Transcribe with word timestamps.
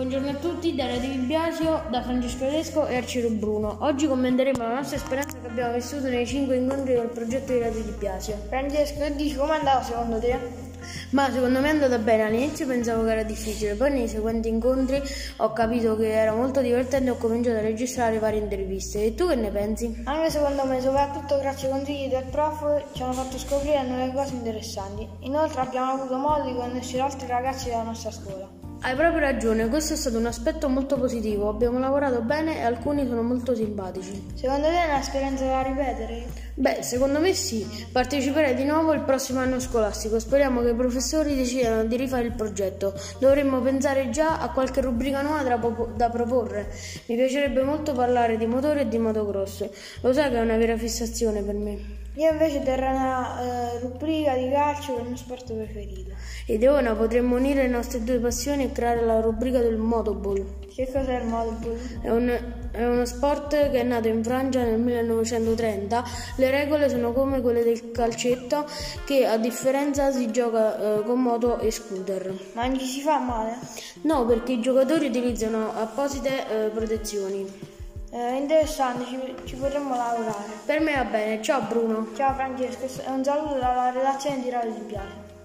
Buongiorno 0.00 0.30
a 0.30 0.34
tutti 0.36 0.74
da 0.74 0.86
Radio 0.86 1.10
Di 1.10 1.18
Biasio, 1.18 1.82
da 1.90 2.00
Francesco 2.00 2.38
Tedesco 2.38 2.86
e 2.86 2.96
Arciro 2.96 3.28
Bruno. 3.28 3.76
Oggi 3.80 4.06
commenteremo 4.06 4.56
la 4.56 4.76
nostra 4.76 4.96
esperienza 4.96 5.36
che 5.38 5.46
abbiamo 5.46 5.74
vissuto 5.74 6.08
nei 6.08 6.26
cinque 6.26 6.56
incontri 6.56 6.94
del 6.94 7.08
progetto 7.08 7.52
di 7.52 7.58
Radio 7.58 7.82
Di 7.82 7.90
Biasio. 7.98 8.34
Francesco, 8.48 9.06
dici 9.10 9.36
come 9.36 9.56
è 9.56 9.58
andato 9.58 9.84
secondo 9.84 10.18
te? 10.18 10.38
Ma 11.10 11.30
secondo 11.30 11.60
me 11.60 11.66
è 11.66 11.70
andata 11.72 11.98
bene, 11.98 12.22
all'inizio 12.22 12.66
pensavo 12.66 13.04
che 13.04 13.10
era 13.10 13.22
difficile, 13.24 13.74
poi 13.74 13.90
nei 13.90 14.08
seguenti 14.08 14.48
incontri 14.48 15.02
ho 15.36 15.52
capito 15.52 15.94
che 15.96 16.10
era 16.10 16.32
molto 16.32 16.62
divertente 16.62 17.08
e 17.08 17.10
ho 17.10 17.16
cominciato 17.18 17.58
a 17.58 17.60
registrare 17.60 18.18
varie 18.18 18.40
interviste. 18.40 19.04
E 19.04 19.14
tu 19.14 19.28
che 19.28 19.34
ne 19.34 19.50
pensi? 19.50 20.00
Anche 20.04 20.30
secondo 20.30 20.64
me, 20.64 20.80
soprattutto 20.80 21.38
grazie 21.40 21.68
ai 21.68 21.74
consigli 21.74 22.08
del 22.08 22.24
prof, 22.24 22.84
ci 22.94 23.02
hanno 23.02 23.12
fatto 23.12 23.36
scoprire 23.36 23.82
nuove 23.82 24.14
cose 24.14 24.32
interessanti. 24.32 25.06
Inoltre 25.24 25.60
abbiamo 25.60 25.92
avuto 25.92 26.16
modo 26.16 26.48
di 26.48 26.54
conoscere 26.54 27.02
altri 27.02 27.26
ragazzi 27.26 27.66
della 27.66 27.82
nostra 27.82 28.10
scuola. 28.10 28.69
Hai 28.82 28.94
proprio 28.96 29.20
ragione, 29.20 29.68
questo 29.68 29.92
è 29.92 29.96
stato 29.96 30.16
un 30.16 30.24
aspetto 30.24 30.66
molto 30.70 30.96
positivo, 30.96 31.50
abbiamo 31.50 31.78
lavorato 31.78 32.22
bene 32.22 32.56
e 32.56 32.62
alcuni 32.62 33.06
sono 33.06 33.22
molto 33.22 33.54
simpatici. 33.54 34.28
Secondo 34.32 34.68
te 34.68 34.86
è 34.86 34.90
un'esperienza 34.90 35.44
da 35.44 35.60
ripetere? 35.60 36.24
Beh, 36.54 36.82
secondo 36.82 37.20
me 37.20 37.34
sì, 37.34 37.66
parteciperei 37.92 38.54
di 38.54 38.64
nuovo 38.64 38.94
il 38.94 39.02
prossimo 39.02 39.40
anno 39.40 39.60
scolastico, 39.60 40.18
speriamo 40.18 40.62
che 40.62 40.70
i 40.70 40.74
professori 40.74 41.36
decidano 41.36 41.84
di 41.84 41.96
rifare 41.98 42.28
il 42.28 42.32
progetto, 42.32 42.98
dovremmo 43.18 43.60
pensare 43.60 44.08
già 44.08 44.40
a 44.40 44.48
qualche 44.48 44.80
rubrica 44.80 45.20
nuova 45.20 45.42
da, 45.42 45.60
da 45.94 46.08
proporre, 46.08 46.72
mi 47.04 47.16
piacerebbe 47.16 47.62
molto 47.62 47.92
parlare 47.92 48.38
di 48.38 48.46
motore 48.46 48.80
e 48.80 48.88
di 48.88 48.96
motocross, 48.96 49.68
lo 50.00 50.12
sai 50.14 50.30
che 50.30 50.38
è 50.38 50.40
una 50.40 50.56
vera 50.56 50.78
fissazione 50.78 51.42
per 51.42 51.54
me. 51.54 51.98
Io 52.20 52.32
invece 52.32 52.62
terrò 52.62 52.90
una 52.90 53.40
eh, 53.40 53.78
rubrica 53.78 54.34
di 54.34 54.50
calcio 54.50 54.92
che 54.92 54.98
è 54.98 55.00
il 55.00 55.08
mio 55.08 55.16
sport 55.16 55.54
preferito. 55.54 56.10
Ed 56.44 56.62
ora 56.64 56.94
potremmo 56.94 57.36
unire 57.36 57.62
le 57.62 57.68
nostre 57.68 58.04
due 58.04 58.18
passioni 58.18 58.64
e 58.64 58.72
creare 58.72 59.02
la 59.06 59.20
rubrica 59.20 59.60
del 59.60 59.78
motoball. 59.78 60.68
Che 60.68 60.90
cos'è 60.92 61.18
il 61.18 61.26
motoball? 61.26 61.78
È, 62.02 62.10
un, 62.10 62.68
è 62.72 62.84
uno 62.84 63.06
sport 63.06 63.70
che 63.70 63.80
è 63.80 63.82
nato 63.84 64.08
in 64.08 64.22
Francia 64.22 64.62
nel 64.62 64.78
1930. 64.78 66.04
Le 66.36 66.50
regole 66.50 66.90
sono 66.90 67.14
come 67.14 67.40
quelle 67.40 67.64
del 67.64 67.90
calcetto, 67.90 68.66
che 69.06 69.24
a 69.24 69.38
differenza 69.38 70.12
si 70.12 70.30
gioca 70.30 70.98
eh, 70.98 71.02
con 71.04 71.22
moto 71.22 71.58
e 71.58 71.70
scooter. 71.70 72.34
Ma 72.52 72.66
non 72.66 72.78
ci 72.78 72.84
si 72.84 73.00
fa 73.00 73.18
male? 73.18 73.56
No, 74.02 74.26
perché 74.26 74.52
i 74.52 74.60
giocatori 74.60 75.06
utilizzano 75.06 75.72
apposite 75.74 76.66
eh, 76.66 76.68
protezioni. 76.68 77.78
Eh, 78.12 78.36
interessante, 78.38 79.04
ci, 79.04 79.34
ci, 79.44 79.54
potremmo 79.54 79.94
lavorare. 79.94 80.50
Per 80.66 80.80
me 80.80 80.96
va 80.96 81.04
bene, 81.04 81.40
ciao 81.40 81.62
Bruno. 81.62 82.08
Ciao 82.16 82.34
Francesco, 82.34 82.86
un 83.08 83.22
saluto 83.22 83.54
dalla 83.54 83.90
redazione 83.90 84.42
di 84.42 84.50
Radio 84.50 84.72
Di 84.72 84.80
Piano. 84.80 85.39